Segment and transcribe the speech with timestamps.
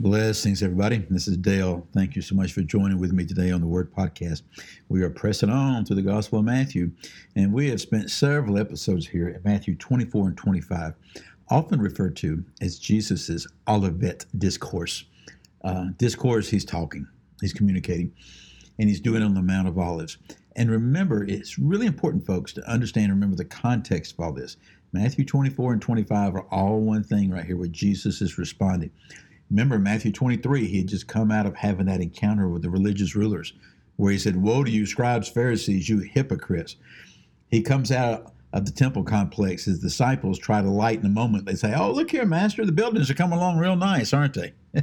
[0.00, 1.04] Blessings, everybody.
[1.10, 1.86] This is Dale.
[1.92, 4.40] Thank you so much for joining with me today on the Word Podcast.
[4.88, 6.92] We are pressing on to the Gospel of Matthew,
[7.36, 10.94] and we have spent several episodes here at Matthew 24 and 25,
[11.50, 15.04] often referred to as Jesus' Olivet Discourse.
[15.62, 17.06] Uh, discourse, he's talking,
[17.42, 18.10] he's communicating,
[18.78, 20.16] and he's doing it on the Mount of Olives.
[20.56, 24.56] And remember, it's really important, folks, to understand and remember the context of all this.
[24.94, 28.90] Matthew 24 and 25 are all one thing right here where Jesus is responding.
[29.50, 33.16] Remember, Matthew 23, he had just come out of having that encounter with the religious
[33.16, 33.52] rulers
[33.96, 36.76] where he said, Woe to you, scribes, Pharisees, you hypocrites.
[37.48, 39.64] He comes out of the temple complex.
[39.64, 41.46] His disciples try to lighten the moment.
[41.46, 44.52] They say, Oh, look here, Master, the buildings are coming along real nice, aren't they?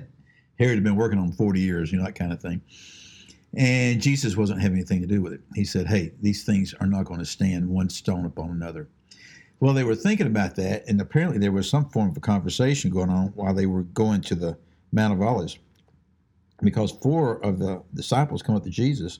[0.59, 2.62] Herod had been working on 40 years, you know, that kind of thing.
[3.56, 5.42] And Jesus wasn't having anything to do with it.
[5.56, 8.90] He said, Hey, these things are not going to stand one stone upon another.
[9.59, 12.91] Well, they were thinking about that, and apparently there was some form of a conversation
[12.91, 14.58] going on while they were going to the
[14.91, 15.58] Mount of Olives,
[16.61, 19.19] because four of the disciples come up to Jesus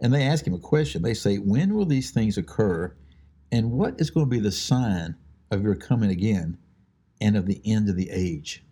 [0.00, 1.02] and they ask him a question.
[1.02, 2.94] They say, When will these things occur,
[3.52, 5.16] and what is going to be the sign
[5.50, 6.58] of your coming again
[7.20, 8.64] and of the end of the age?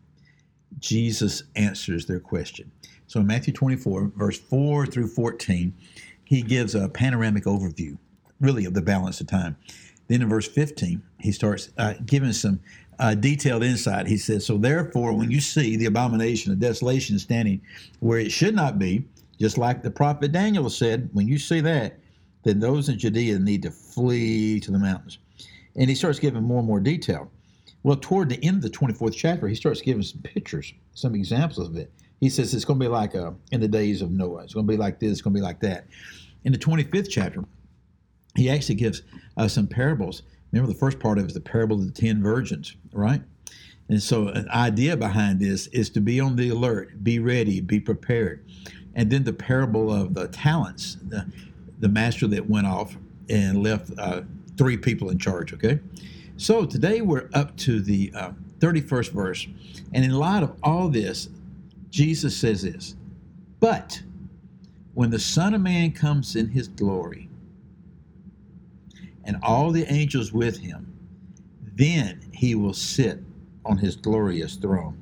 [0.78, 2.72] Jesus answers their question.
[3.06, 5.74] So in Matthew 24, verse 4 through 14,
[6.24, 7.98] he gives a panoramic overview,
[8.40, 9.56] really, of the balance of time.
[10.08, 12.60] Then in verse 15, he starts uh, giving some
[12.98, 14.06] uh, detailed insight.
[14.06, 17.60] He says, So therefore, when you see the abomination of desolation standing
[18.00, 19.04] where it should not be,
[19.40, 21.98] just like the prophet Daniel said, when you see that,
[22.44, 25.18] then those in Judea need to flee to the mountains.
[25.76, 27.30] And he starts giving more and more detail.
[27.82, 31.66] Well, toward the end of the 24th chapter, he starts giving some pictures, some examples
[31.66, 31.92] of it.
[32.20, 34.44] He says it's going to be like uh, in the days of Noah.
[34.44, 35.86] It's going to be like this, it's going to be like that.
[36.44, 37.44] In the 25th chapter,
[38.36, 39.02] he actually gives
[39.36, 40.22] uh, some parables.
[40.52, 43.22] Remember, the first part of it is the parable of the ten virgins, right?
[43.88, 47.80] And so, an idea behind this is to be on the alert, be ready, be
[47.80, 48.44] prepared.
[48.94, 51.26] And then the parable of the talents, the,
[51.80, 52.96] the master that went off
[53.28, 54.22] and left uh,
[54.56, 55.80] three people in charge, okay?
[56.36, 59.46] So, today we're up to the uh, 31st verse.
[59.92, 61.28] And in light of all this,
[61.90, 62.94] Jesus says this
[63.60, 64.02] But
[64.94, 67.28] when the Son of Man comes in his glory,
[69.24, 70.92] and all the angels with him,
[71.74, 73.20] then he will sit
[73.64, 74.98] on his glorious throne.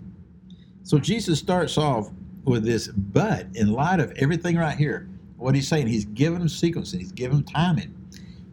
[0.83, 2.11] So Jesus starts off
[2.45, 6.49] with this, but in light of everything right here, what he's saying, he's giving them
[6.49, 7.95] sequencing, he's giving them timing.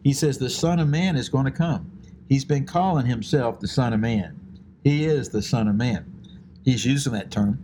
[0.04, 1.90] He says the Son of Man is going to come.
[2.28, 4.38] He's been calling himself the Son of Man.
[4.84, 6.06] He is the Son of Man.
[6.64, 7.62] He's using that term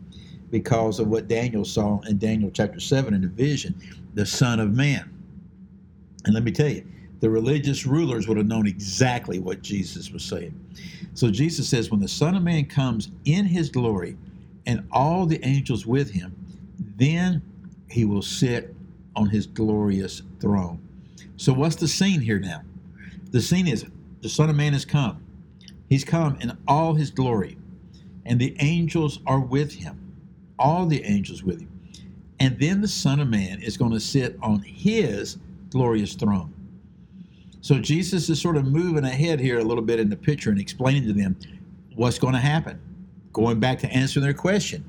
[0.50, 3.74] because of what Daniel saw in Daniel chapter 7 in the vision,
[4.14, 5.10] the Son of Man.
[6.24, 6.86] And let me tell you,
[7.24, 10.52] the religious rulers would have known exactly what Jesus was saying.
[11.14, 14.18] So Jesus says, When the Son of Man comes in his glory
[14.66, 16.36] and all the angels with him,
[16.98, 17.40] then
[17.88, 18.74] he will sit
[19.16, 20.86] on his glorious throne.
[21.38, 22.60] So, what's the scene here now?
[23.30, 23.86] The scene is
[24.20, 25.24] the Son of Man has come.
[25.88, 27.56] He's come in all his glory,
[28.26, 29.98] and the angels are with him,
[30.58, 31.70] all the angels with him.
[32.38, 35.38] And then the Son of Man is going to sit on his
[35.70, 36.53] glorious throne.
[37.64, 40.60] So Jesus is sort of moving ahead here a little bit in the picture and
[40.60, 41.34] explaining to them
[41.94, 42.78] what's going to happen.
[43.32, 44.84] Going back to answering their question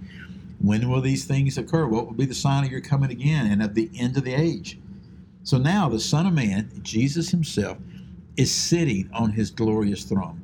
[0.60, 1.88] when will these things occur?
[1.88, 4.34] What will be the sign of your coming again and of the end of the
[4.34, 4.78] age?
[5.44, 7.78] So now the Son of Man, Jesus himself,
[8.36, 10.42] is sitting on his glorious throne.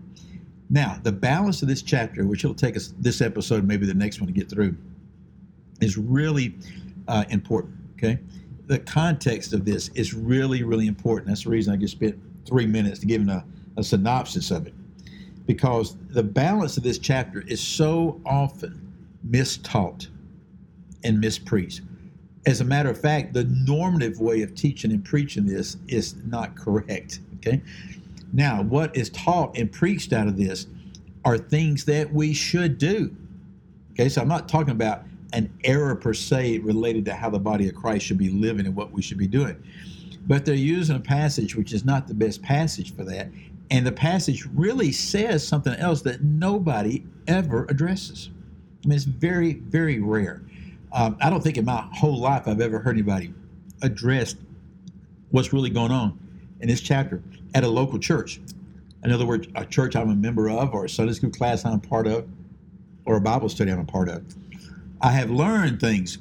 [0.70, 4.22] Now, the balance of this chapter, which it'll take us this episode, maybe the next
[4.22, 4.78] one to get through,
[5.82, 6.56] is really
[7.10, 7.76] uh, important.
[7.96, 8.20] Okay
[8.72, 11.28] the context of this is really, really important.
[11.28, 13.44] That's the reason I just spent three minutes to give a,
[13.76, 14.74] a synopsis of it.
[15.46, 18.94] Because the balance of this chapter is so often
[19.30, 20.08] mistaught
[21.04, 21.82] and mispreached.
[22.46, 26.56] As a matter of fact, the normative way of teaching and preaching this is not
[26.56, 27.20] correct.
[27.40, 27.62] Okay.
[28.32, 30.68] Now, what is taught and preached out of this
[31.26, 33.14] are things that we should do.
[33.92, 35.04] Okay, so I'm not talking about
[35.34, 38.76] an error per se related to how the body of Christ should be living and
[38.76, 39.62] what we should be doing.
[40.28, 43.30] But they're using a passage which is not the best passage for that.
[43.70, 48.30] And the passage really says something else that nobody ever addresses.
[48.84, 50.42] I mean, it's very, very rare.
[50.92, 53.34] Um, I don't think in my whole life I've ever heard anybody
[53.82, 54.36] address
[55.30, 56.20] what's really going on
[56.60, 57.24] in this chapter
[57.56, 58.42] at a local church.
[59.04, 61.80] In other words, a church I'm a member of, or a Sunday school class I'm
[61.80, 62.28] part of,
[63.06, 64.24] or a Bible study I'm a part of.
[65.02, 66.20] I have learned things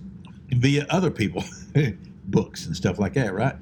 [0.48, 1.44] via other people,
[2.24, 3.54] books and stuff like that, right?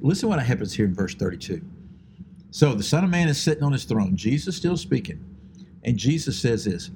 [0.00, 1.60] Listen what happens here in verse 32.
[2.50, 4.16] So the Son of Man is sitting on his throne.
[4.16, 5.24] Jesus still speaking.
[5.84, 6.90] And Jesus says this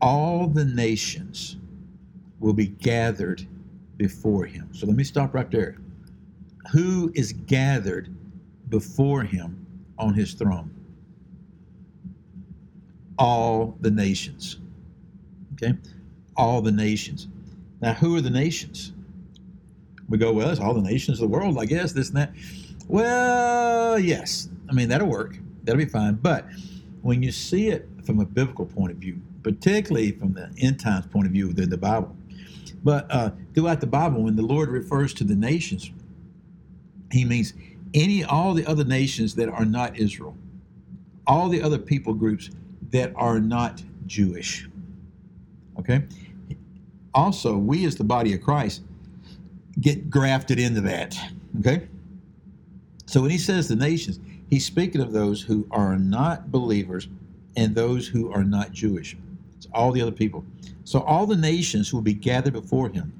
[0.00, 1.56] All the nations
[2.40, 3.46] will be gathered
[3.96, 4.68] before him.
[4.72, 5.76] So let me stop right there.
[6.72, 8.14] Who is gathered
[8.68, 9.66] before him
[9.98, 10.70] on his throne?
[13.18, 14.58] All the nations.
[15.54, 15.74] Okay?
[16.36, 17.28] All the nations.
[17.80, 18.92] Now, who are the nations?
[20.08, 22.32] We go, well, it's all the nations of the world, I guess, this and that.
[22.88, 24.48] Well, yes.
[24.68, 25.38] I mean, that'll work.
[25.64, 26.14] That'll be fine.
[26.14, 26.46] But
[27.02, 31.06] when you see it from a biblical point of view, particularly from the end times
[31.06, 32.16] point of view within the Bible,
[32.84, 35.90] but uh, throughout the Bible, when the Lord refers to the nations,
[37.10, 37.52] he means
[37.94, 40.36] any, all the other nations that are not Israel,
[41.26, 42.50] all the other people groups
[42.90, 44.68] that are not Jewish.
[45.78, 46.04] Okay?
[47.16, 48.82] Also, we as the body of Christ
[49.80, 51.18] get grafted into that.
[51.58, 51.88] Okay?
[53.06, 54.20] So when he says the nations,
[54.50, 57.08] he's speaking of those who are not believers
[57.56, 59.16] and those who are not Jewish.
[59.56, 60.44] It's all the other people.
[60.84, 63.14] So all the nations will be gathered before him.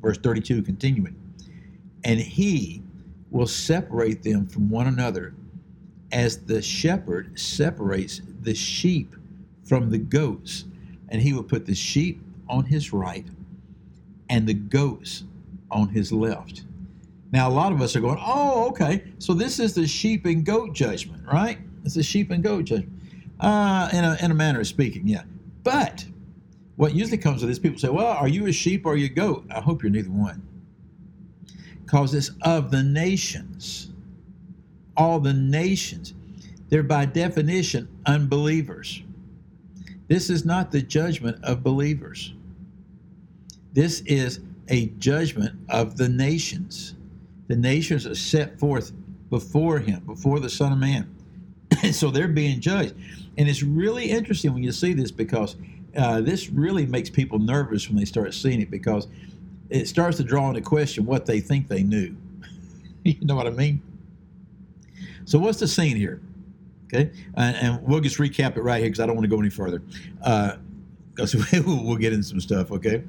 [0.00, 1.14] Verse 32 continuing.
[2.04, 2.82] And he
[3.30, 5.34] will separate them from one another
[6.10, 9.14] as the shepherd separates the sheep
[9.62, 10.64] from the goats.
[11.10, 13.26] And he will put the sheep on his right
[14.32, 15.24] and the goats
[15.70, 16.64] on his left.
[17.32, 20.44] Now, a lot of us are going, oh, okay, so this is the sheep and
[20.44, 21.58] goat judgment, right?
[21.84, 22.98] It's the sheep and goat judgment.
[23.40, 25.24] Uh, in, a, in a manner of speaking, yeah.
[25.64, 26.06] But
[26.76, 29.06] what usually comes with this, people say, well, are you a sheep or are you
[29.06, 29.44] a goat?
[29.50, 30.42] I hope you're neither one.
[31.84, 33.90] Because it's of the nations.
[34.96, 36.14] All the nations.
[36.70, 39.02] They're by definition unbelievers.
[40.08, 42.32] This is not the judgment of believers.
[43.72, 46.94] This is a judgment of the nations.
[47.48, 48.92] The nations are set forth
[49.30, 51.14] before him, before the Son of Man.
[51.92, 52.94] so they're being judged.
[53.38, 55.56] And it's really interesting when you see this because
[55.96, 59.08] uh, this really makes people nervous when they start seeing it because
[59.70, 62.14] it starts to draw into question what they think they knew.
[63.04, 63.82] you know what I mean?
[65.24, 66.20] So, what's the scene here?
[66.86, 69.40] Okay, and, and we'll just recap it right here because I don't want to go
[69.40, 69.78] any further.
[70.18, 72.70] Because uh, we'll get into some stuff.
[72.70, 73.02] Okay,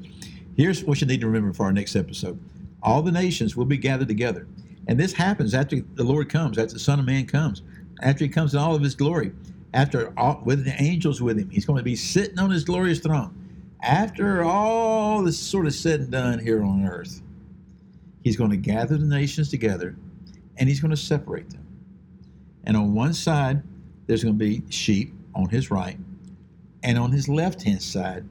[0.56, 2.40] here's what you need to remember for our next episode:
[2.82, 4.48] all the nations will be gathered together,
[4.88, 7.62] and this happens after the Lord comes, after the Son of Man comes,
[8.02, 9.32] after He comes in all of His glory
[9.74, 11.50] after all, with the angels with him.
[11.50, 13.36] He's going to be sitting on his glorious throne.
[13.82, 17.22] After all this sort of said and done here on earth,
[18.22, 19.96] he's going to gather the nations together
[20.58, 21.66] and he's going to separate them.
[22.66, 23.62] And on one side,
[24.08, 25.98] there's going to be sheep on his right,
[26.84, 28.24] and on his left hand side,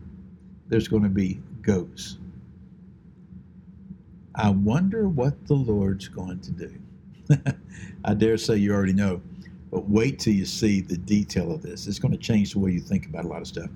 [0.68, 2.18] there's going to be goats.
[4.34, 6.72] I wonder what the Lord's going to do.
[8.04, 9.20] I dare say you already know.
[9.70, 11.86] But wait till you see the detail of this.
[11.86, 13.70] It's going to change the way you think about a lot of stuff.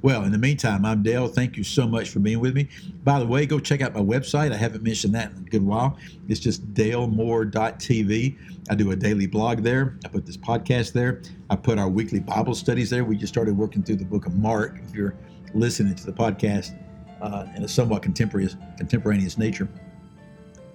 [0.00, 1.26] Well, in the meantime, I'm Dale.
[1.26, 2.68] Thank you so much for being with me.
[3.02, 4.52] By the way, go check out my website.
[4.52, 5.98] I haven't mentioned that in a good while.
[6.28, 8.36] It's just dalemore.tv.
[8.70, 9.98] I do a daily blog there.
[10.04, 11.22] I put this podcast there.
[11.50, 13.04] I put our weekly Bible studies there.
[13.04, 14.78] We just started working through the book of Mark.
[14.84, 15.16] If you're
[15.54, 16.78] listening to the podcast
[17.22, 19.68] uh, in a somewhat contemporaneous, contemporaneous nature,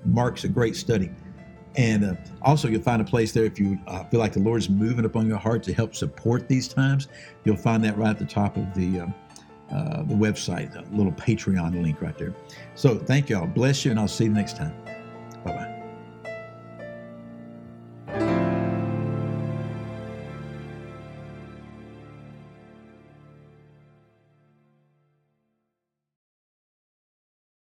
[0.05, 1.11] Mark's a great study.
[1.75, 4.67] And uh, also, you'll find a place there if you uh, feel like the Lord's
[4.67, 7.07] moving upon your heart to help support these times.
[7.43, 9.07] You'll find that right at the top of the uh,
[9.71, 12.33] uh the website, a little Patreon link right there.
[12.73, 13.45] So, thank y'all.
[13.45, 14.73] Bless you, and I'll see you next time.